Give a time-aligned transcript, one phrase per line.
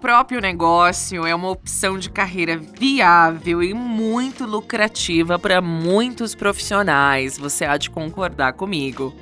[0.00, 7.64] próprio negócio é uma opção de carreira viável e muito lucrativa para muitos profissionais, você
[7.64, 9.12] há de concordar comigo.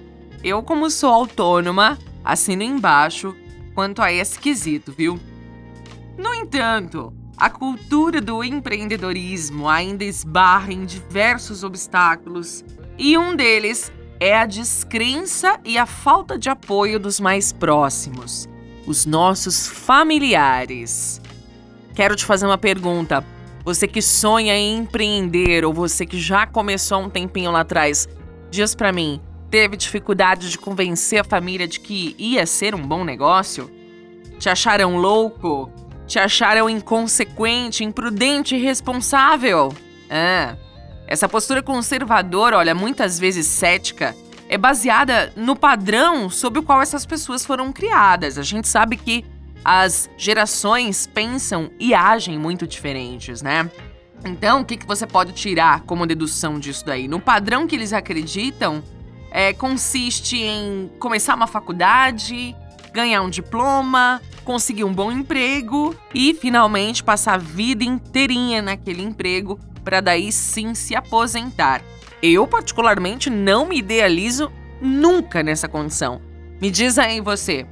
[0.45, 3.35] Eu, como sou autônoma, assino embaixo
[3.75, 5.19] quanto a esse quesito, viu?
[6.19, 12.65] No entanto, a cultura do empreendedorismo ainda esbarra em diversos obstáculos
[12.99, 13.91] e um deles
[14.21, 18.49] é a descrença e a falta de apoio dos mais próximos,
[18.87, 21.21] os nossos familiares.
[21.95, 23.25] Quero te fazer uma pergunta.
[23.65, 28.09] Você que sonha em empreender ou você que já começou há um tempinho lá atrás,
[28.51, 33.05] diz para mim, teve dificuldade de convencer a família de que ia ser um bom
[33.05, 33.71] negócio?
[34.39, 35.71] Te acharam louco?
[36.07, 39.75] Te acharam inconsequente, imprudente irresponsável?
[40.09, 40.57] Ah,
[41.09, 44.15] essa postura conservadora, olha, muitas vezes cética,
[44.49, 48.39] é baseada no padrão sob o qual essas pessoas foram criadas.
[48.39, 49.25] A gente sabe que
[49.65, 53.69] as gerações pensam e agem muito diferentes, né?
[54.25, 57.09] Então, o que, que você pode tirar como dedução disso daí?
[57.09, 58.83] No padrão que eles acreditam,
[59.31, 62.55] é, consiste em começar uma faculdade,
[62.93, 69.59] ganhar um diploma, conseguir um bom emprego e finalmente passar a vida inteirinha naquele emprego
[69.85, 71.83] para daí sim se aposentar.
[72.23, 74.51] Eu, particularmente, não me idealizo
[74.81, 76.21] nunca nessa condição.
[76.61, 77.67] Me diz aí você.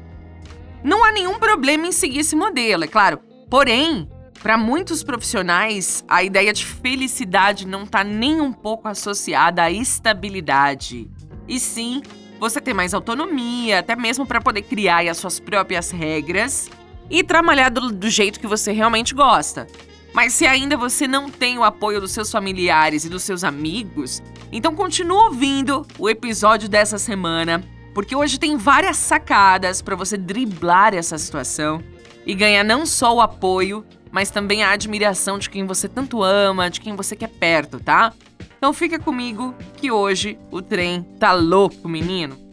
[0.82, 3.20] Não há nenhum problema em seguir esse modelo, é claro.
[3.48, 4.08] Porém,
[4.42, 11.10] para muitos profissionais, a ideia de felicidade não está nem um pouco associada à estabilidade.
[11.48, 12.02] E sim
[12.38, 16.68] você ter mais autonomia, até mesmo para poder criar as suas próprias regras
[17.08, 19.66] e trabalhar do, do jeito que você realmente gosta.
[20.14, 24.22] Mas se ainda você não tem o apoio dos seus familiares e dos seus amigos,
[24.52, 30.94] então continue ouvindo o episódio dessa semana, porque hoje tem várias sacadas para você driblar
[30.94, 31.82] essa situação
[32.24, 36.70] e ganhar não só o apoio, mas também a admiração de quem você tanto ama,
[36.70, 38.12] de quem você quer perto, tá?
[38.56, 42.43] Então fica comigo que hoje o trem tá louco, menino.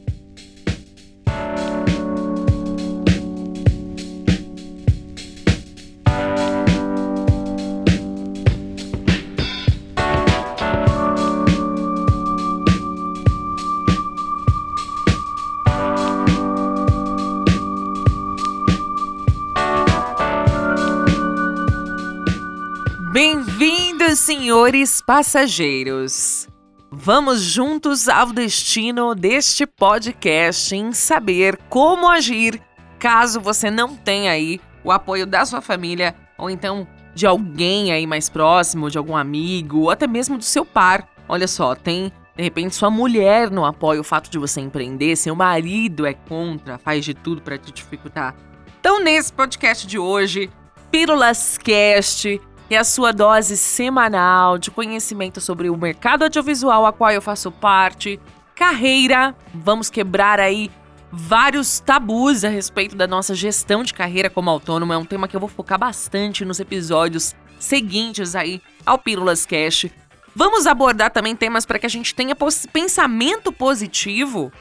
[24.51, 26.45] Senhores passageiros.
[26.91, 32.61] Vamos juntos ao destino deste podcast em saber como agir
[32.99, 36.85] caso você não tenha aí o apoio da sua família ou então
[37.15, 41.07] de alguém aí mais próximo, de algum amigo, ou até mesmo do seu par.
[41.29, 45.33] Olha só, tem de repente sua mulher não apoia o fato de você empreender, seu
[45.33, 48.35] marido é contra, faz de tudo para te dificultar.
[48.81, 50.49] Então, nesse podcast de hoje,
[50.91, 52.41] Pílulas Cast,
[52.75, 57.51] é a sua dose semanal de conhecimento sobre o mercado audiovisual a qual eu faço
[57.51, 58.19] parte,
[58.55, 60.71] carreira, vamos quebrar aí
[61.11, 65.35] vários tabus a respeito da nossa gestão de carreira como autônomo, é um tema que
[65.35, 69.87] eu vou focar bastante nos episódios seguintes aí ao Pílulas Cash.
[70.35, 72.35] Vamos abordar também temas para que a gente tenha
[72.71, 74.51] pensamento positivo,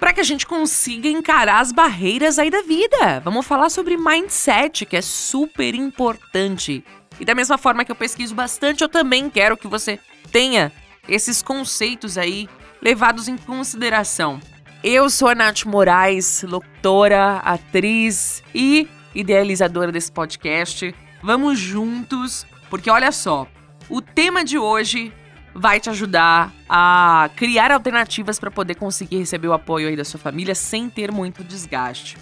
[0.00, 3.20] para que a gente consiga encarar as barreiras aí da vida.
[3.24, 6.84] Vamos falar sobre mindset, que é super importante.
[7.18, 9.98] E da mesma forma que eu pesquiso bastante, eu também quero que você
[10.30, 10.72] tenha
[11.08, 12.48] esses conceitos aí
[12.82, 14.40] levados em consideração.
[14.84, 20.94] Eu sou a Nath Moraes, locutora, atriz e idealizadora desse podcast.
[21.22, 23.46] Vamos juntos, porque olha só,
[23.88, 25.12] o tema de hoje
[25.54, 30.20] vai te ajudar a criar alternativas para poder conseguir receber o apoio aí da sua
[30.20, 32.18] família sem ter muito desgaste.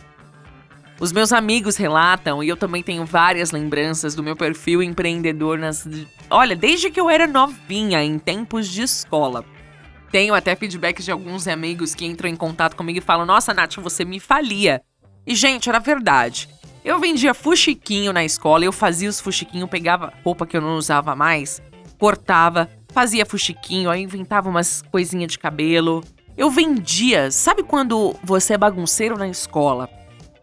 [1.01, 5.87] Os meus amigos relatam, e eu também tenho várias lembranças do meu perfil empreendedor nas.
[6.31, 9.45] Olha, desde que eu era novinha, em tempos de escola.
[10.13, 13.77] Tenho até feedbacks de alguns amigos que entram em contato comigo e falam: Nossa, Nath,
[13.79, 14.81] você me falia.
[15.27, 16.49] E, gente, era verdade.
[16.85, 21.17] Eu vendia fuxiquinho na escola, eu fazia os fuxiquinhos, pegava roupa que eu não usava
[21.17, 21.61] mais,
[21.99, 26.05] cortava, fazia fuxiquinho, aí inventava umas coisinhas de cabelo.
[26.37, 27.31] Eu vendia.
[27.31, 29.89] Sabe quando você é bagunceiro na escola?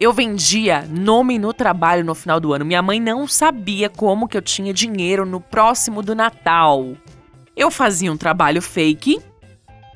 [0.02, 2.66] Eu vendia nome no trabalho no final do ano.
[2.66, 6.98] Minha mãe não sabia como que eu tinha dinheiro no próximo do Natal.
[7.56, 9.22] Eu fazia um trabalho fake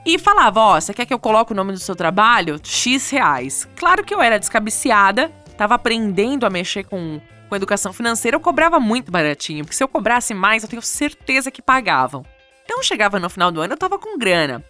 [0.06, 2.60] e falava: Ó, oh, você quer que eu coloque o nome do seu trabalho?
[2.62, 3.68] X reais.
[3.76, 7.20] Claro que eu era descabiciada, tava aprendendo a mexer com,
[7.50, 11.50] com educação financeira, eu cobrava muito baratinho, porque se eu cobrasse mais, eu tenho certeza
[11.50, 12.24] que pagavam.
[12.64, 14.64] Então chegava no final do ano, eu tava com grana.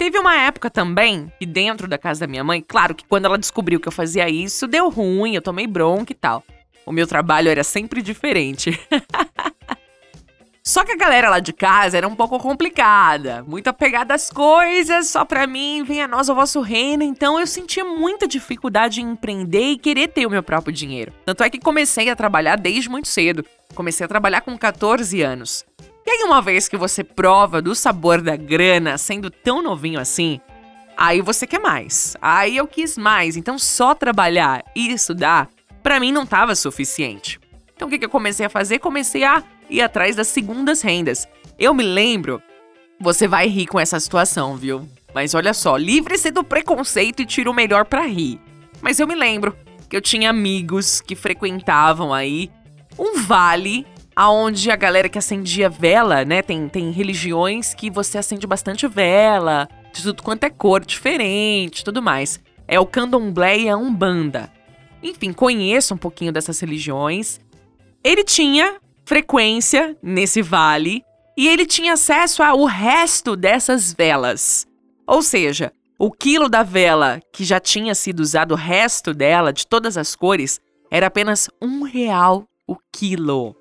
[0.00, 3.36] Teve uma época também que dentro da casa da minha mãe, claro que quando ela
[3.36, 6.42] descobriu que eu fazia isso, deu ruim, eu tomei bronca e tal.
[6.86, 8.80] O meu trabalho era sempre diferente.
[10.64, 15.08] Só que a galera lá de casa era um pouco complicada, muito apegada às coisas,
[15.08, 19.72] só pra mim, venha nós o vosso reino, então eu sentia muita dificuldade em empreender
[19.72, 21.12] e querer ter o meu próprio dinheiro.
[21.26, 23.44] Tanto é que comecei a trabalhar desde muito cedo.
[23.74, 25.64] Comecei a trabalhar com 14 anos.
[26.06, 30.40] E aí, uma vez que você prova do sabor da grana sendo tão novinho assim,
[30.96, 32.16] aí você quer mais.
[32.20, 35.48] Aí eu quis mais, então só trabalhar e estudar,
[35.82, 37.38] para mim não tava suficiente.
[37.74, 38.78] Então o que, que eu comecei a fazer?
[38.78, 41.26] Comecei a ir atrás das segundas rendas.
[41.58, 42.42] Eu me lembro,
[42.98, 44.86] você vai rir com essa situação, viu?
[45.14, 48.40] Mas olha só, livre-se do preconceito e tira o melhor para rir.
[48.80, 49.56] Mas eu me lembro
[49.88, 52.50] que eu tinha amigos que frequentavam aí
[52.98, 56.42] um vale aonde a galera que acendia vela, né?
[56.42, 62.02] Tem, tem religiões que você acende bastante vela, de tudo quanto é cor diferente, tudo
[62.02, 62.40] mais.
[62.66, 64.52] É o candomblé e a umbanda.
[65.02, 67.40] Enfim, conheço um pouquinho dessas religiões
[68.02, 71.04] ele tinha frequência nesse vale
[71.36, 74.66] e ele tinha acesso ao resto dessas velas.
[75.06, 79.66] Ou seja, o quilo da vela que já tinha sido usado, o resto dela, de
[79.66, 80.60] todas as cores,
[80.90, 83.54] era apenas um real o quilo.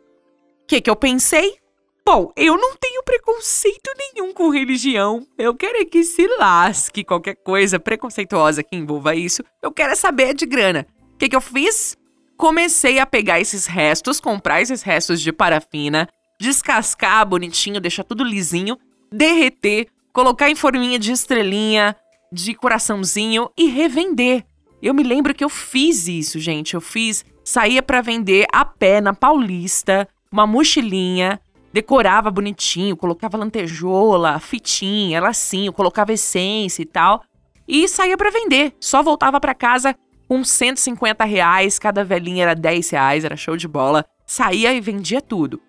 [0.69, 1.57] Que, que eu pensei?
[2.05, 5.27] Bom, eu não tenho preconceito nenhum com religião.
[5.37, 9.43] Eu quero é que se lasque qualquer coisa preconceituosa que envolva isso.
[9.61, 10.87] Eu quero é saber de grana.
[11.13, 11.97] O que, que eu fiz?
[12.39, 16.07] comecei a pegar esses restos, comprar esses restos de parafina,
[16.39, 18.77] descascar bonitinho, deixar tudo lisinho,
[19.11, 21.93] derreter, colocar em forminha de estrelinha,
[22.31, 24.45] de coraçãozinho e revender.
[24.81, 26.75] Eu me lembro que eu fiz isso, gente.
[26.75, 31.39] Eu fiz, saía para vender a pé na Paulista, uma mochilinha,
[31.73, 37.23] decorava bonitinho, colocava lantejola, fitinha, lacinho, colocava essência e tal,
[37.67, 38.73] e saía para vender.
[38.79, 39.95] Só voltava para casa
[40.27, 44.05] com 150 reais, cada velhinha era 10 reais, era show de bola.
[44.25, 45.59] Saía e vendia tudo.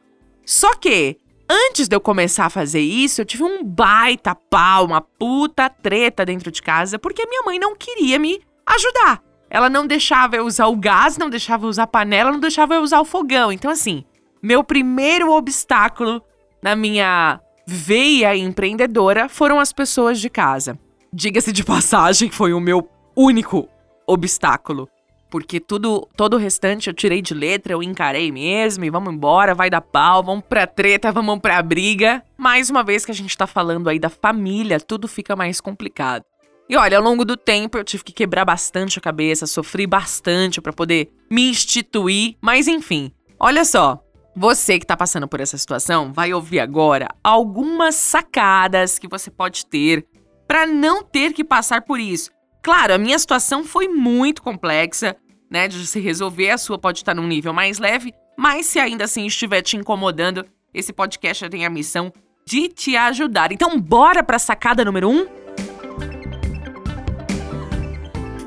[0.44, 1.16] Só que,
[1.48, 6.26] antes de eu começar a fazer isso, eu tive um baita pau, uma puta treta
[6.26, 9.22] dentro de casa, porque minha mãe não queria me ajudar.
[9.48, 12.74] Ela não deixava eu usar o gás, não deixava eu usar a panela, não deixava
[12.74, 13.50] eu usar o fogão.
[13.50, 14.04] Então, assim,
[14.42, 16.22] meu primeiro obstáculo
[16.62, 20.78] na minha veia empreendedora foram as pessoas de casa.
[21.12, 23.68] Diga-se de passagem, foi o meu único
[24.06, 24.88] obstáculo.
[25.30, 29.54] Porque tudo, todo o restante eu tirei de letra, eu encarei mesmo e vamos embora,
[29.54, 32.22] vai dar pau, vamos pra treta, vamos pra briga.
[32.36, 36.24] Mais uma vez que a gente tá falando aí da família, tudo fica mais complicado.
[36.68, 40.60] E olha, ao longo do tempo eu tive que quebrar bastante a cabeça, sofri bastante
[40.60, 44.02] para poder me instituir, mas enfim, olha só.
[44.36, 49.66] Você que tá passando por essa situação vai ouvir agora algumas sacadas que você pode
[49.66, 50.06] ter
[50.46, 52.30] para não ter que passar por isso.
[52.62, 55.16] Claro, a minha situação foi muito complexa,
[55.50, 56.50] né, de se resolver.
[56.50, 60.46] A sua pode estar num nível mais leve, mas se ainda assim estiver te incomodando,
[60.72, 62.12] esse podcast tem a missão
[62.46, 63.52] de te ajudar.
[63.52, 65.12] Então, bora para a sacada número 1?
[65.12, 65.26] Um?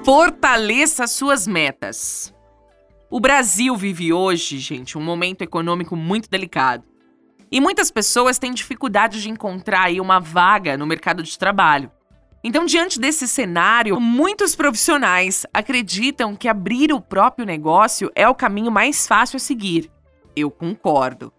[0.03, 2.33] Fortaleça suas metas.
[3.15, 6.83] O Brasil vive hoje, gente, um momento econômico muito delicado.
[7.51, 11.91] E muitas pessoas têm dificuldade de encontrar aí uma vaga no mercado de trabalho.
[12.43, 18.72] Então, diante desse cenário, muitos profissionais acreditam que abrir o próprio negócio é o caminho
[18.72, 19.91] mais fácil a seguir.
[20.36, 21.32] Eu concordo.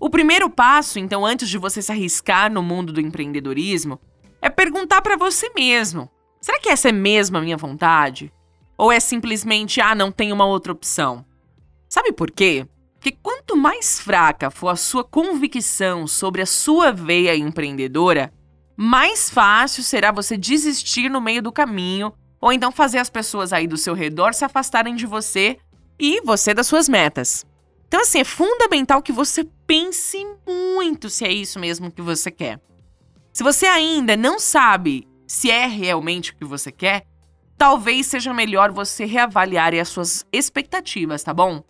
[0.00, 4.00] O primeiro passo, então, antes de você se arriscar no mundo do empreendedorismo,
[4.40, 6.08] é perguntar para você mesmo:
[6.40, 8.32] será que essa é mesmo a minha vontade?
[8.76, 11.24] Ou é simplesmente, ah, não tem uma outra opção?
[11.88, 12.66] Sabe por quê?
[12.94, 18.32] Porque quanto mais fraca for a sua convicção sobre a sua veia empreendedora,
[18.76, 23.66] mais fácil será você desistir no meio do caminho ou então fazer as pessoas aí
[23.66, 25.58] do seu redor se afastarem de você
[25.98, 27.46] e você das suas metas.
[27.86, 32.58] Então, assim, é fundamental que você pense muito se é isso mesmo que você quer.
[33.32, 37.04] Se você ainda não sabe se é realmente o que você quer,
[37.56, 41.62] talvez seja melhor você reavaliar as suas expectativas, tá bom?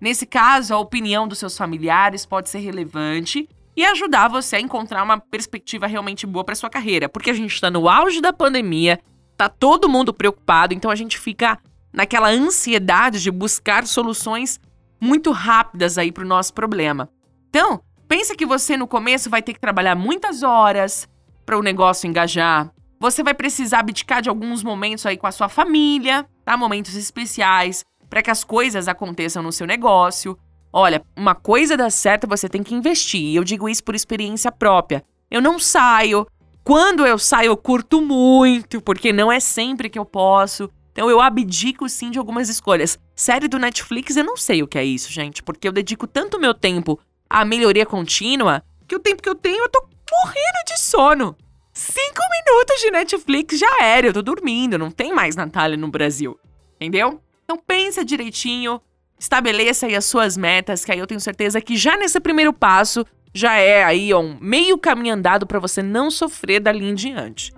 [0.00, 5.02] Nesse caso, a opinião dos seus familiares pode ser relevante e ajudar você a encontrar
[5.02, 8.98] uma perspectiva realmente boa para sua carreira, porque a gente está no auge da pandemia,
[9.36, 11.58] tá todo mundo preocupado, então a gente fica
[11.92, 14.58] naquela ansiedade de buscar soluções
[15.00, 17.08] muito rápidas aí para o nosso problema.
[17.48, 21.08] Então, pensa que você no começo vai ter que trabalhar muitas horas
[21.44, 22.70] para o negócio engajar.
[23.02, 26.54] Você vai precisar abdicar de alguns momentos aí com a sua família, tá?
[26.54, 30.38] Momentos especiais para que as coisas aconteçam no seu negócio.
[30.70, 33.34] Olha, uma coisa dá certo, você tem que investir.
[33.34, 35.02] Eu digo isso por experiência própria.
[35.30, 36.26] Eu não saio.
[36.62, 40.68] Quando eu saio, eu curto muito, porque não é sempre que eu posso.
[40.92, 42.98] Então eu abdico sim de algumas escolhas.
[43.16, 46.38] Série do Netflix, eu não sei o que é isso, gente, porque eu dedico tanto
[46.38, 50.78] meu tempo à melhoria contínua que o tempo que eu tenho eu tô morrendo de
[50.78, 51.34] sono.
[51.80, 56.38] Cinco minutos de Netflix já era, eu tô dormindo, não tem mais Natália no Brasil.
[56.76, 57.22] Entendeu?
[57.42, 58.78] Então pensa direitinho,
[59.18, 63.02] estabeleça aí as suas metas, que aí eu tenho certeza que já nesse primeiro passo
[63.32, 67.50] já é aí um meio caminho andado para você não sofrer dali em diante.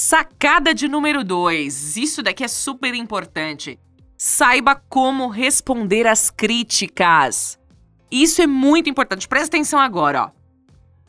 [0.00, 1.96] Sacada de número 2.
[1.96, 3.80] Isso daqui é super importante.
[4.16, 7.58] Saiba como responder às críticas.
[8.08, 9.26] Isso é muito importante.
[9.26, 10.30] Presta atenção agora, ó.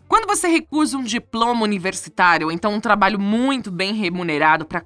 [0.07, 4.83] Quando você recusa um diploma universitário, ou então um trabalho muito bem remunerado para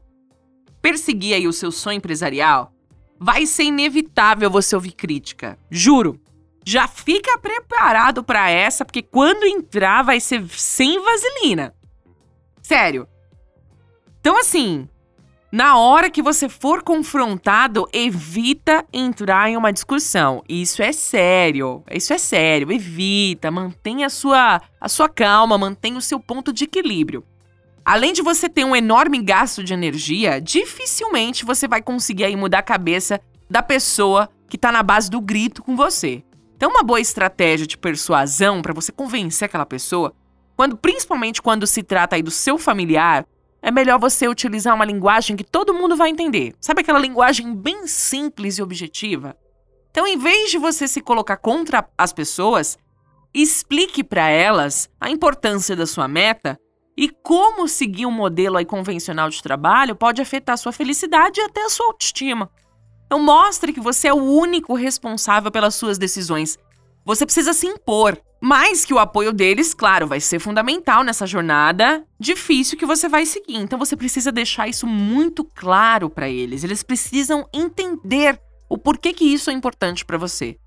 [0.82, 2.74] perseguir aí o seu sonho empresarial,
[3.18, 5.58] vai ser inevitável você ouvir crítica.
[5.72, 6.20] Juro.
[6.66, 11.74] Já fica preparado para essa, porque quando entrar vai ser sem vaselina.
[12.62, 13.08] Sério.
[14.24, 14.88] Então, assim,
[15.52, 20.42] na hora que você for confrontado, evita entrar em uma discussão.
[20.48, 21.84] Isso é sério.
[21.92, 22.72] Isso é sério.
[22.72, 27.22] Evita, mantenha a sua, a sua calma, mantenha o seu ponto de equilíbrio.
[27.84, 32.60] Além de você ter um enorme gasto de energia, dificilmente você vai conseguir aí mudar
[32.60, 36.24] a cabeça da pessoa que está na base do grito com você.
[36.56, 40.14] Então, uma boa estratégia de persuasão para você convencer aquela pessoa,
[40.56, 43.26] quando principalmente quando se trata aí do seu familiar
[43.64, 46.54] é melhor você utilizar uma linguagem que todo mundo vai entender.
[46.60, 49.38] Sabe aquela linguagem bem simples e objetiva?
[49.90, 52.78] Então, em vez de você se colocar contra as pessoas,
[53.34, 56.60] explique para elas a importância da sua meta
[56.98, 61.64] e como seguir um modelo aí convencional de trabalho pode afetar sua felicidade e até
[61.64, 62.52] a sua autoestima.
[63.06, 66.58] Então, mostre que você é o único responsável pelas suas decisões.
[67.06, 68.20] Você precisa se impor.
[68.46, 73.26] Mas que o apoio deles, claro, vai ser fundamental nessa jornada difícil que você vai
[73.26, 73.56] seguir.
[73.56, 76.62] Então você precisa deixar isso muito claro para eles.
[76.62, 80.58] Eles precisam entender o porquê que isso é importante para você.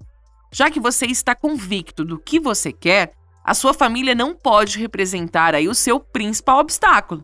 [0.51, 3.13] Já que você está convicto do que você quer,
[3.45, 7.23] a sua família não pode representar aí o seu principal obstáculo.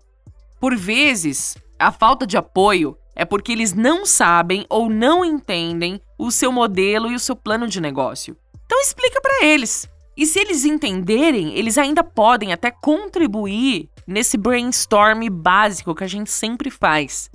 [0.60, 6.30] Por vezes, a falta de apoio é porque eles não sabem ou não entendem o
[6.30, 8.36] seu modelo e o seu plano de negócio.
[8.66, 9.90] Então explica para eles.
[10.16, 16.30] E se eles entenderem, eles ainda podem até contribuir nesse brainstorm básico que a gente
[16.30, 17.30] sempre faz.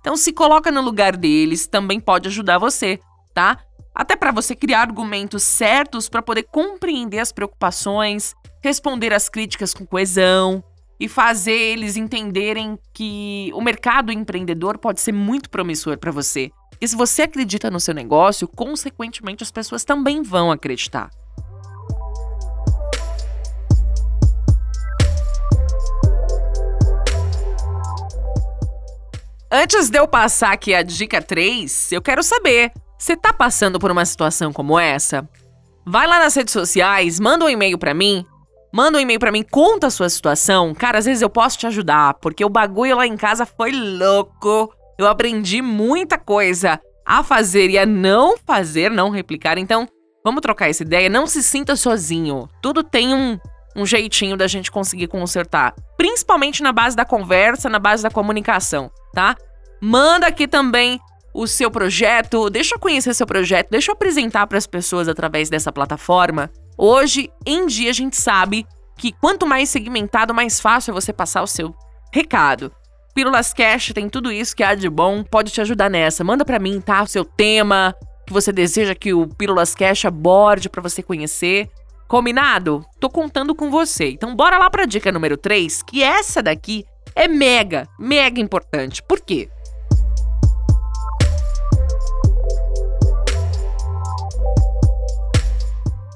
[0.00, 2.98] Então se coloca no lugar deles, também pode ajudar você,
[3.34, 3.58] tá?
[3.94, 9.86] Até para você criar argumentos certos para poder compreender as preocupações, responder às críticas com
[9.86, 10.62] coesão
[11.00, 16.50] e fazer eles entenderem que o mercado empreendedor pode ser muito promissor para você.
[16.80, 21.10] E se você acredita no seu negócio, consequentemente as pessoas também vão acreditar.
[29.50, 33.90] Antes de eu passar aqui a dica 3, eu quero saber: você tá passando por
[33.90, 35.26] uma situação como essa?
[35.86, 38.26] Vai lá nas redes sociais, manda um e-mail para mim.
[38.70, 40.74] Manda um e-mail para mim, conta a sua situação.
[40.74, 44.70] Cara, às vezes eu posso te ajudar, porque o bagulho lá em casa foi louco.
[44.98, 49.56] Eu aprendi muita coisa a fazer e a não fazer, não replicar.
[49.56, 49.88] Então,
[50.22, 51.08] vamos trocar essa ideia.
[51.08, 52.50] Não se sinta sozinho.
[52.60, 53.38] Tudo tem um,
[53.76, 55.74] um jeitinho da gente conseguir consertar.
[55.96, 59.36] Principalmente na base da conversa, na base da comunicação, tá?
[59.80, 61.00] Manda aqui também
[61.32, 65.48] o seu projeto, deixa eu conhecer seu projeto, deixa eu apresentar para as pessoas através
[65.48, 66.50] dessa plataforma.
[66.76, 71.42] Hoje em dia a gente sabe que quanto mais segmentado, mais fácil é você passar
[71.42, 71.74] o seu
[72.12, 72.72] recado.
[73.14, 76.24] Pílulas Cash tem tudo isso que há de bom, pode te ajudar nessa.
[76.24, 77.02] Manda para mim, tá?
[77.02, 77.94] O seu tema
[78.26, 81.68] que você deseja que o Pílulas Cash aborde para você conhecer.
[82.08, 82.86] Combinado?
[82.98, 84.08] Tô contando com você.
[84.08, 89.02] Então bora lá pra dica número 3, que essa daqui é mega, mega importante.
[89.02, 89.50] Por quê?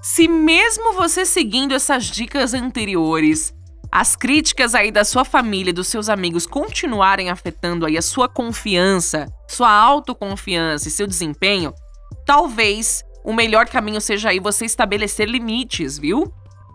[0.03, 3.55] Se mesmo você seguindo essas dicas anteriores,
[3.91, 9.27] as críticas aí da sua família, dos seus amigos continuarem afetando aí a sua confiança,
[9.47, 11.75] sua autoconfiança e seu desempenho,
[12.25, 16.33] talvez o melhor caminho seja aí você estabelecer limites, viu?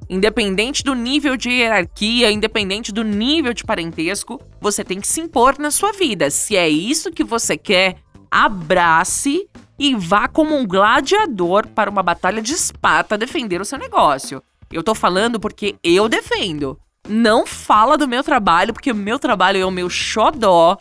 [0.09, 5.59] Independente do nível de hierarquia, independente do nível de parentesco, você tem que se impor
[5.59, 6.29] na sua vida.
[6.29, 7.97] Se é isso que você quer,
[8.31, 14.41] abrace e vá como um gladiador para uma batalha de espada defender o seu negócio.
[14.71, 16.79] Eu tô falando porque eu defendo.
[17.07, 20.77] Não fala do meu trabalho, porque o meu trabalho é o meu xodó.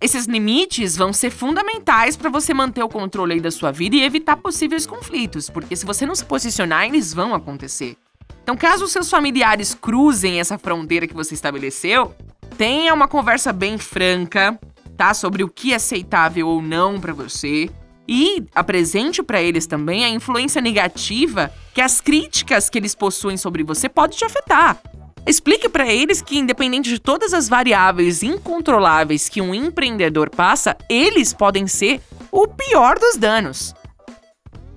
[0.00, 4.02] Esses limites vão ser fundamentais para você manter o controle aí da sua vida e
[4.02, 7.96] evitar possíveis conflitos, porque se você não se posicionar, eles vão acontecer.
[8.42, 12.14] Então, caso seus familiares cruzem essa fronteira que você estabeleceu,
[12.56, 14.58] tenha uma conversa bem franca,
[14.96, 15.12] tá?
[15.14, 17.68] Sobre o que é aceitável ou não para você.
[18.08, 23.64] E apresente para eles também a influência negativa que as críticas que eles possuem sobre
[23.64, 24.80] você podem te afetar.
[25.26, 31.32] Explique para eles que, independente de todas as variáveis incontroláveis que um empreendedor passa, eles
[31.32, 33.74] podem ser o pior dos danos.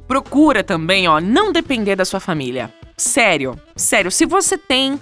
[0.07, 2.73] Procura também, ó, não depender da sua família.
[2.97, 4.99] Sério, sério, se você tem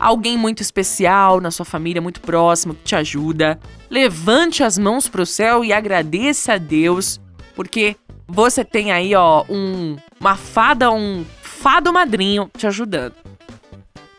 [0.00, 5.24] alguém muito especial na sua família, muito próximo, que te ajuda, levante as mãos pro
[5.24, 7.20] céu e agradeça a Deus,
[7.54, 7.94] porque
[8.26, 13.14] você tem aí, ó, um, uma fada, um fado madrinho te ajudando.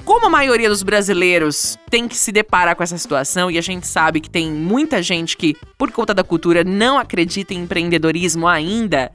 [0.09, 3.85] Como a maioria dos brasileiros tem que se deparar com essa situação e a gente
[3.85, 9.11] sabe que tem muita gente que, por conta da cultura, não acredita em empreendedorismo ainda,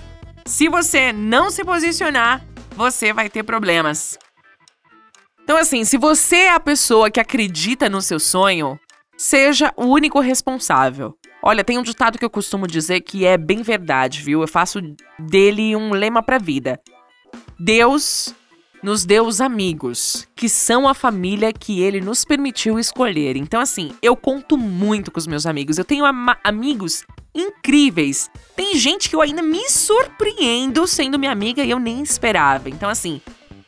[0.46, 2.46] se você não se posicionar,
[2.76, 4.16] você vai ter problemas.
[5.42, 8.78] Então, assim, se você é a pessoa que acredita no seu sonho,
[9.18, 11.18] seja o único responsável.
[11.42, 14.42] Olha, tem um ditado que eu costumo dizer que é bem verdade, viu?
[14.42, 14.80] Eu faço
[15.18, 16.80] dele um lema pra vida.
[17.58, 18.32] Deus
[18.84, 23.34] nos deu os amigos, que são a família que ele nos permitiu escolher.
[23.34, 25.78] Então, assim, eu conto muito com os meus amigos.
[25.78, 26.04] Eu tenho
[26.44, 27.02] amigos
[27.34, 28.30] incríveis.
[28.54, 32.68] Tem gente que eu ainda me surpreendo sendo minha amiga e eu nem esperava.
[32.68, 33.22] Então, assim,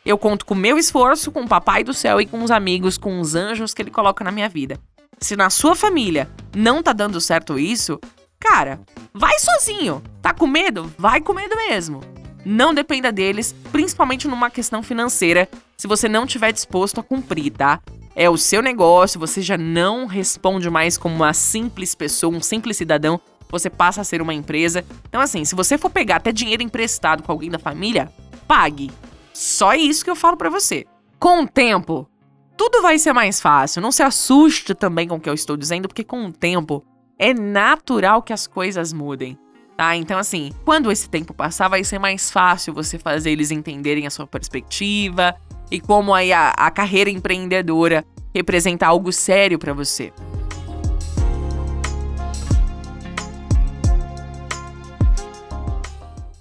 [0.04, 2.98] eu conto com o meu esforço, com o papai do céu e com os amigos,
[2.98, 4.78] com os anjos que ele coloca na minha vida.
[5.18, 7.98] Se na sua família não tá dando certo isso,
[8.38, 8.82] cara,
[9.14, 10.02] vai sozinho.
[10.20, 10.92] Tá com medo?
[10.98, 12.02] Vai com medo mesmo.
[12.48, 17.80] Não dependa deles, principalmente numa questão financeira, se você não estiver disposto a cumprir, tá?
[18.14, 22.76] É o seu negócio, você já não responde mais como uma simples pessoa, um simples
[22.76, 24.84] cidadão, você passa a ser uma empresa.
[25.08, 28.12] Então, assim, se você for pegar até dinheiro emprestado com alguém da família,
[28.46, 28.92] pague.
[29.34, 30.86] Só isso que eu falo para você.
[31.18, 32.08] Com o tempo,
[32.56, 33.82] tudo vai ser mais fácil.
[33.82, 36.86] Não se assuste também com o que eu estou dizendo, porque com o tempo
[37.18, 39.36] é natural que as coisas mudem.
[39.76, 39.94] Tá?
[39.94, 44.10] Então, assim, quando esse tempo passar, vai ser mais fácil você fazer eles entenderem a
[44.10, 45.36] sua perspectiva
[45.70, 50.12] e como aí a, a carreira empreendedora representa algo sério para você.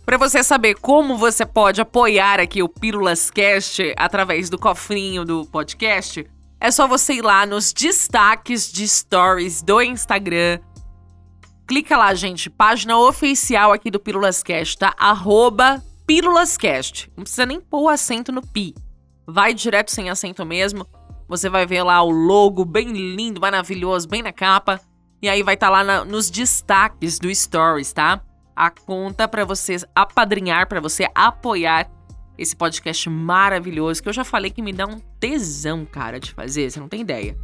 [0.05, 5.45] Para você saber como você pode apoiar aqui o Pílulas Cast através do cofrinho do
[5.47, 6.25] podcast,
[6.59, 10.59] é só você ir lá nos destaques de stories do Instagram
[11.67, 12.49] Clica lá, gente.
[12.49, 14.93] Página oficial aqui do Pílulas Cast, tá?
[14.97, 17.11] Arroba Pílulascast.
[17.17, 18.75] Não precisa nem pôr o acento no pi.
[19.25, 20.85] Vai direto sem acento mesmo.
[21.27, 24.79] Você vai ver lá o logo bem lindo, maravilhoso, bem na capa.
[25.19, 28.21] E aí vai estar tá lá na, nos destaques do Stories, tá?
[28.55, 31.89] A conta para você apadrinhar, para você apoiar
[32.37, 36.69] esse podcast maravilhoso que eu já falei que me dá um tesão, cara, de fazer.
[36.69, 37.35] Você não tem ideia.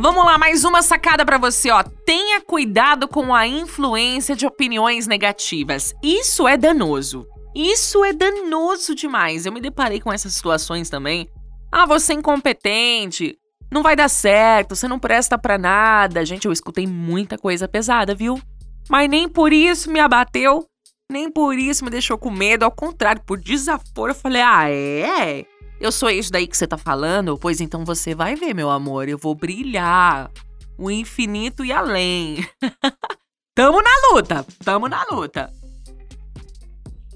[0.00, 1.82] Vamos lá, mais uma sacada para você, ó.
[1.82, 5.92] Tenha cuidado com a influência de opiniões negativas.
[6.00, 7.26] Isso é danoso.
[7.52, 9.44] Isso é danoso demais.
[9.44, 11.28] Eu me deparei com essas situações também.
[11.72, 13.36] Ah, você é incompetente.
[13.72, 16.24] Não vai dar certo, você não presta para nada.
[16.24, 18.40] Gente, eu escutei muita coisa pesada, viu?
[18.88, 20.64] Mas nem por isso me abateu,
[21.10, 22.64] nem por isso me deixou com medo.
[22.64, 25.44] Ao contrário, por desaforo, eu falei: ah, é?
[25.80, 27.38] Eu sou isso daí que você tá falando?
[27.38, 29.08] Pois então você vai ver, meu amor.
[29.08, 30.30] Eu vou brilhar.
[30.76, 32.46] O infinito e além.
[33.54, 34.44] tamo na luta.
[34.64, 35.52] Tamo na luta.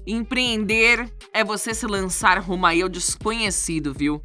[0.05, 4.21] Empreender é você se lançar rumo aí ao desconhecido, viu?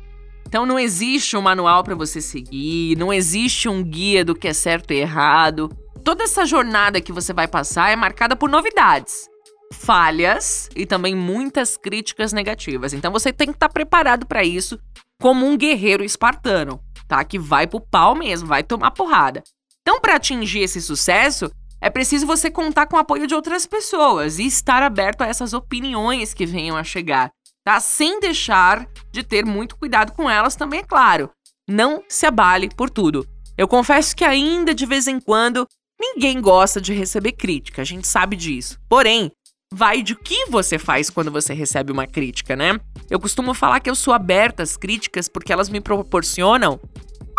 [0.46, 4.52] Então não existe um manual para você seguir, não existe um guia do que é
[4.52, 5.68] certo e errado.
[6.02, 9.28] Toda essa jornada que você vai passar é marcada por novidades
[9.72, 12.92] falhas e também muitas críticas negativas.
[12.92, 14.78] Então você tem que estar tá preparado para isso
[15.20, 17.24] como um guerreiro espartano, tá?
[17.24, 19.42] Que vai pro pau mesmo, vai tomar porrada.
[19.82, 21.50] Então, para atingir esse sucesso,
[21.80, 25.52] é preciso você contar com o apoio de outras pessoas e estar aberto a essas
[25.52, 27.30] opiniões que venham a chegar,
[27.64, 27.80] tá?
[27.80, 31.30] Sem deixar de ter muito cuidado com elas também, é claro.
[31.68, 33.26] Não se abale por tudo.
[33.56, 35.66] Eu confesso que ainda de vez em quando
[35.98, 38.78] ninguém gosta de receber crítica, a gente sabe disso.
[38.88, 39.32] Porém,
[39.72, 42.78] vai de que você faz quando você recebe uma crítica, né?
[43.10, 46.80] Eu costumo falar que eu sou aberta às críticas porque elas me proporcionam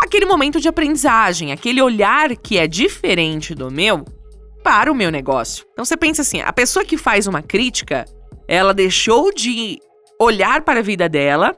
[0.04, 4.06] aquele momento de aprendizagem, aquele olhar que é diferente do meu
[4.64, 5.66] para o meu negócio.
[5.74, 8.06] Então você pensa assim, a pessoa que faz uma crítica,
[8.48, 9.80] ela deixou de
[10.20, 11.56] olhar para a vida dela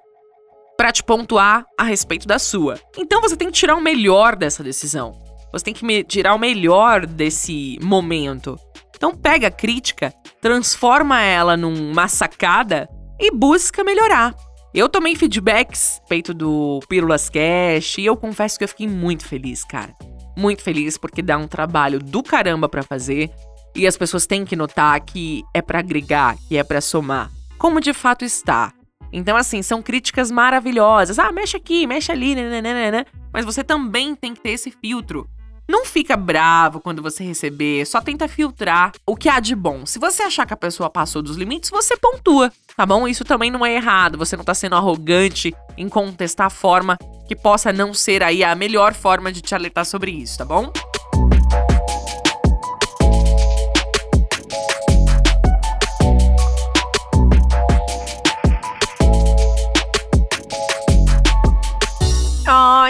[0.77, 2.79] para te pontuar a respeito da sua.
[2.97, 5.13] Então você tem que tirar o melhor dessa decisão.
[5.51, 8.57] Você tem que tirar o melhor desse momento.
[9.01, 12.87] Então pega a crítica, transforma ela numa sacada
[13.19, 14.35] e busca melhorar.
[14.75, 19.63] Eu tomei feedbacks feito do Pílulas Cash e eu confesso que eu fiquei muito feliz,
[19.63, 19.95] cara.
[20.37, 23.31] Muito feliz porque dá um trabalho do caramba para fazer
[23.75, 27.81] e as pessoas têm que notar que é para agregar, que é para somar, como
[27.81, 28.71] de fato está.
[29.11, 31.17] Então assim, são críticas maravilhosas.
[31.17, 33.03] Ah, mexe aqui, mexe ali, né?
[33.33, 35.27] Mas você também tem que ter esse filtro
[35.67, 39.86] não fica bravo quando você receber, só tenta filtrar o que há de bom.
[39.86, 43.08] Se você achar que a pessoa passou dos limites, você pontua, tá bom?
[43.08, 46.97] Isso também não é errado, você não tá sendo arrogante em contestar a forma
[47.28, 50.71] que possa não ser aí a melhor forma de te alertar sobre isso, tá bom?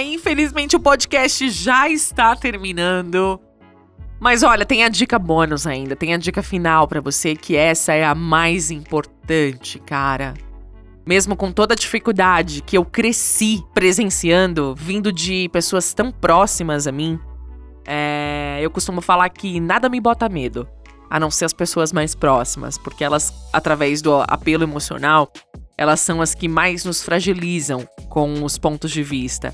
[0.01, 3.39] Infelizmente o podcast já está terminando.
[4.19, 7.93] Mas olha, tem a dica bônus ainda, tem a dica final para você que essa
[7.93, 10.35] é a mais importante, cara.
[11.05, 16.91] Mesmo com toda a dificuldade que eu cresci presenciando, vindo de pessoas tão próximas a
[16.91, 17.19] mim,
[17.85, 20.67] é, eu costumo falar que nada me bota medo,
[21.09, 25.33] a não ser as pessoas mais próximas, porque elas, através do apelo emocional,
[25.75, 29.51] elas são as que mais nos fragilizam com os pontos de vista.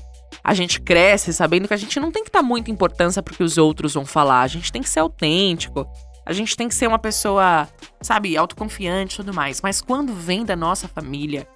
[0.48, 3.42] A gente cresce sabendo que a gente não tem que dar muita importância pro que
[3.42, 5.86] os outros vão falar, a gente tem que ser autêntico.
[6.24, 7.68] A gente tem que ser uma pessoa,
[8.00, 9.60] sabe, autoconfiante e tudo mais.
[9.60, 11.46] Mas quando vem da nossa família,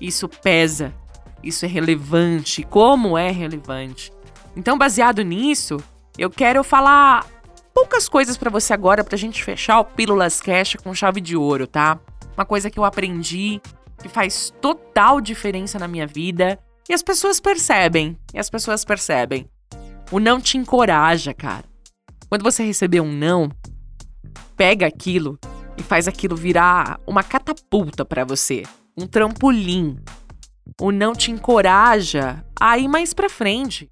[0.00, 0.94] isso pesa.
[1.42, 2.62] Isso é relevante.
[2.62, 4.10] Como é relevante?
[4.56, 5.76] Então, baseado nisso,
[6.16, 7.26] eu quero falar
[7.74, 11.66] poucas coisas para você agora pra gente fechar o Pílulas Cash com chave de ouro,
[11.66, 12.00] tá?
[12.34, 13.60] Uma coisa que eu aprendi
[14.00, 16.58] que faz total diferença na minha vida.
[16.88, 18.18] E as pessoas percebem.
[18.32, 19.48] E as pessoas percebem.
[20.10, 21.64] O não te encoraja, cara.
[22.28, 23.50] Quando você receber um não,
[24.56, 25.38] pega aquilo
[25.76, 28.62] e faz aquilo virar uma catapulta para você,
[28.96, 29.98] um trampolim.
[30.80, 33.90] O não te encoraja a ir mais pra frente.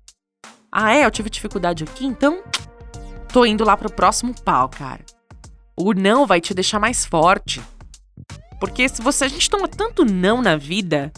[0.73, 1.05] Ah, é?
[1.05, 2.43] Eu tive dificuldade aqui, então
[3.33, 5.05] tô indo lá pro próximo pau, cara.
[5.79, 7.63] O não vai te deixar mais forte.
[8.59, 11.13] Porque se você a gente toma tanto não na vida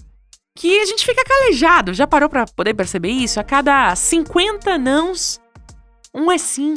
[0.59, 1.95] que a gente fica calejado.
[1.95, 3.39] Já parou para poder perceber isso?
[3.39, 5.41] A cada 50 nãos,
[6.13, 6.75] um é sim.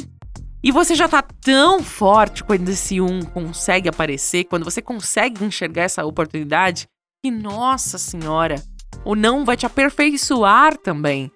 [0.62, 5.82] E você já tá tão forte quando esse um consegue aparecer, quando você consegue enxergar
[5.82, 6.86] essa oportunidade,
[7.24, 8.62] que nossa senhora,
[9.04, 11.28] o não vai te aperfeiçoar também.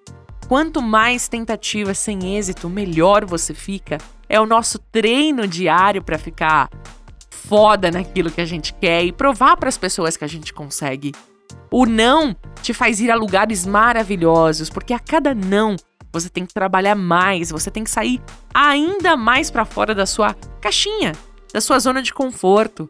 [0.46, 3.98] Quanto mais tentativas sem êxito, melhor você fica.
[4.28, 6.70] É o nosso treino diário para ficar
[7.28, 11.10] foda naquilo que a gente quer e provar para as pessoas que a gente consegue.
[11.70, 15.76] O não te faz ir a lugares maravilhosos, porque a cada não
[16.12, 18.22] você tem que trabalhar mais, você tem que sair
[18.54, 21.12] ainda mais para fora da sua caixinha,
[21.52, 22.88] da sua zona de conforto.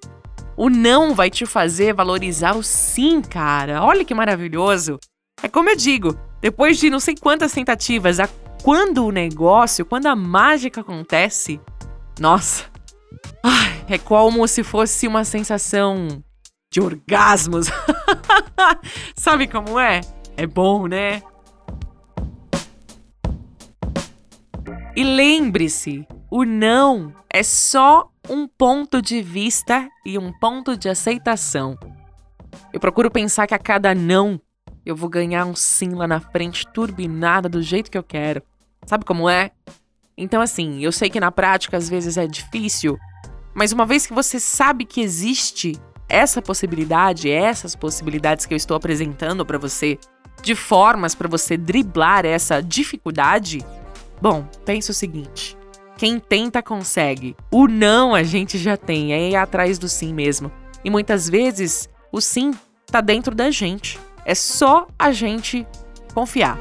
[0.57, 3.83] O não vai te fazer valorizar o sim, cara.
[3.83, 4.99] Olha que maravilhoso.
[5.43, 8.29] É como eu digo, depois de não sei quantas tentativas, a
[8.63, 11.61] quando o negócio, quando a mágica acontece,
[12.19, 12.65] nossa,
[13.43, 16.23] Ai, é como se fosse uma sensação
[16.77, 17.69] de orgasmos.
[19.17, 20.03] Sabe como é?
[20.37, 21.23] É bom, né?
[24.95, 31.79] E lembre-se, o não é só um ponto de vista e um ponto de aceitação.
[32.75, 34.39] Eu procuro pensar que a cada não
[34.85, 38.43] eu vou ganhar um sim lá na frente, turbinada do jeito que eu quero.
[38.85, 39.51] Sabe como é?
[40.17, 42.99] Então, assim, eu sei que na prática às vezes é difícil,
[43.55, 48.77] mas uma vez que você sabe que existe essa possibilidade, essas possibilidades que eu estou
[48.77, 49.99] apresentando para você,
[50.43, 53.65] de formas para você driblar essa dificuldade,
[54.21, 55.57] bom, pense o seguinte:
[55.97, 57.37] quem tenta consegue.
[57.51, 60.51] O não a gente já tem, é ir atrás do sim mesmo.
[60.85, 62.53] E muitas vezes o sim
[62.87, 63.99] tá dentro da gente.
[64.25, 65.67] É só a gente
[66.15, 66.59] confiar.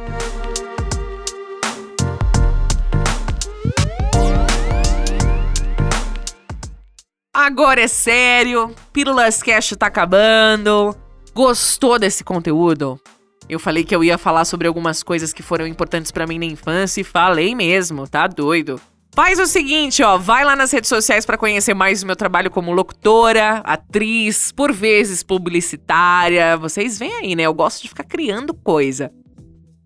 [7.46, 10.96] Agora é sério, Pílulas Cash tá acabando.
[11.32, 13.00] Gostou desse conteúdo?
[13.48, 16.46] Eu falei que eu ia falar sobre algumas coisas que foram importantes para mim na
[16.46, 18.82] infância e falei mesmo, tá doido?
[19.14, 22.50] Faz o seguinte, ó, vai lá nas redes sociais para conhecer mais o meu trabalho
[22.50, 26.58] como locutora, atriz, por vezes publicitária.
[26.58, 27.44] Vocês veem aí, né?
[27.44, 29.12] Eu gosto de ficar criando coisa.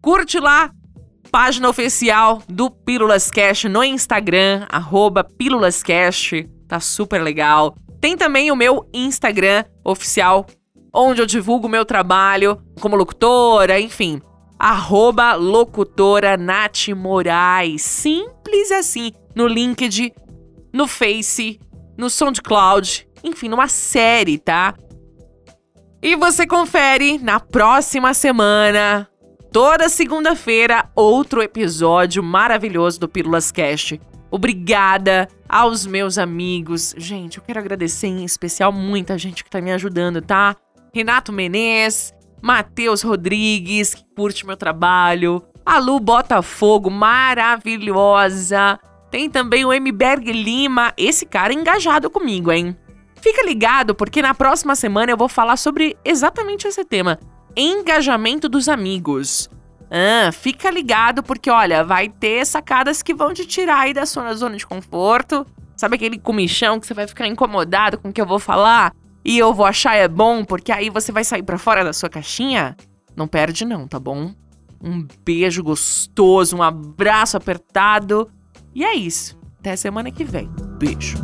[0.02, 0.72] Curte lá,
[1.30, 7.75] página oficial do Pílulas Cash no Instagram, arroba Pílulas Cash tá super legal.
[7.99, 10.45] Tem também o meu Instagram oficial,
[10.93, 14.21] onde eu divulgo meu trabalho como locutora, enfim.
[14.58, 17.82] Arroba locutora Nath Moraes.
[17.82, 19.12] Simples assim.
[19.36, 20.12] No LinkedIn,
[20.73, 21.60] no Face,
[21.97, 24.73] no SoundCloud, enfim, numa série, tá?
[26.01, 29.08] E você confere na próxima semana,
[29.51, 33.99] toda segunda-feira, outro episódio maravilhoso do Pílulas Cast.
[34.32, 36.94] Obrigada aos meus amigos.
[36.98, 40.56] Gente, eu quero agradecer em especial muita gente que tá me ajudando, tá?
[40.94, 48.80] Renato Menezes, Matheus Rodrigues, que curte meu trabalho, a Lu Botafogo, maravilhosa.
[49.12, 49.92] Tem também o M.
[49.92, 52.78] Berg Lima, esse cara engajado comigo, hein?
[53.22, 57.20] Fica ligado, porque na próxima semana eu vou falar sobre exatamente esse tema:
[57.56, 59.50] engajamento dos amigos.
[59.89, 64.34] Ah, fica ligado, porque olha, vai ter sacadas que vão te tirar aí da sua
[64.34, 65.45] zona de conforto.
[65.75, 68.93] Sabe aquele comichão que você vai ficar incomodado com o que eu vou falar?
[69.23, 72.10] E eu vou achar é bom, porque aí você vai sair para fora da sua
[72.10, 72.75] caixinha?
[73.15, 74.34] Não perde, não, tá bom?
[74.82, 78.30] Um beijo gostoso, um abraço apertado.
[78.73, 79.38] E é isso.
[79.60, 80.49] Até semana que vem.
[80.78, 81.17] Beijo.